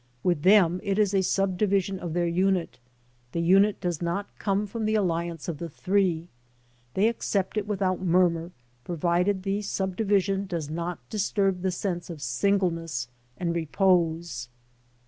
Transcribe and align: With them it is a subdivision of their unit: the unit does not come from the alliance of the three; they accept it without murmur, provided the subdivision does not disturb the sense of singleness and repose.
With 0.23 0.41
them 0.41 0.79
it 0.83 0.97
is 0.97 1.13
a 1.13 1.21
subdivision 1.21 1.99
of 1.99 2.13
their 2.13 2.25
unit: 2.25 2.79
the 3.33 3.39
unit 3.39 3.79
does 3.79 4.01
not 4.01 4.35
come 4.39 4.65
from 4.65 4.85
the 4.85 4.95
alliance 4.95 5.47
of 5.47 5.59
the 5.59 5.69
three; 5.69 6.27
they 6.95 7.07
accept 7.07 7.55
it 7.55 7.67
without 7.67 8.01
murmur, 8.01 8.49
provided 8.83 9.43
the 9.43 9.61
subdivision 9.61 10.47
does 10.47 10.71
not 10.71 11.07
disturb 11.11 11.61
the 11.61 11.69
sense 11.69 12.09
of 12.09 12.19
singleness 12.19 13.09
and 13.37 13.53
repose. 13.53 14.49